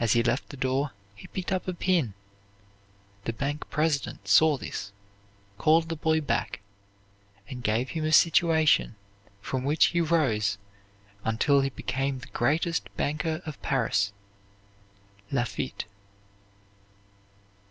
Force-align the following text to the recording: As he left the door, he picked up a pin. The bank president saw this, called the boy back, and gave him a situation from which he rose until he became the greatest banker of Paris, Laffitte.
As 0.00 0.14
he 0.14 0.22
left 0.22 0.48
the 0.48 0.56
door, 0.56 0.92
he 1.14 1.26
picked 1.26 1.52
up 1.52 1.68
a 1.68 1.74
pin. 1.74 2.14
The 3.24 3.34
bank 3.34 3.68
president 3.68 4.28
saw 4.28 4.56
this, 4.56 4.92
called 5.58 5.90
the 5.90 5.94
boy 5.96 6.22
back, 6.22 6.60
and 7.46 7.62
gave 7.62 7.90
him 7.90 8.02
a 8.06 8.12
situation 8.12 8.96
from 9.42 9.62
which 9.62 9.88
he 9.92 10.00
rose 10.00 10.56
until 11.22 11.60
he 11.60 11.68
became 11.68 12.20
the 12.20 12.28
greatest 12.28 12.88
banker 12.96 13.42
of 13.44 13.60
Paris, 13.60 14.14
Laffitte. 15.30 15.84